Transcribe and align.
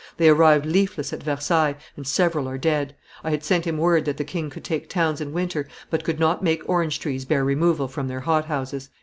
They 0.17 0.29
arrived 0.29 0.65
leafless 0.65 1.13
at 1.13 1.21
Versailles, 1.21 1.75
and 1.95 2.07
several 2.07 2.49
are 2.49 2.57
dead. 2.57 2.95
I 3.23 3.29
had 3.29 3.43
sent 3.43 3.65
him 3.65 3.77
word 3.77 4.05
that 4.05 4.17
the 4.17 4.23
king 4.23 4.49
could 4.49 4.63
take 4.63 4.89
towns 4.89 5.21
in 5.21 5.31
winter, 5.31 5.67
but 5.91 6.03
could 6.03 6.19
not 6.19 6.43
make 6.43 6.67
orange 6.67 6.99
trees 6.99 7.23
bear 7.23 7.45
removal 7.45 7.87
from 7.87 8.07
their 8.07 8.21
hothouses." 8.21 8.89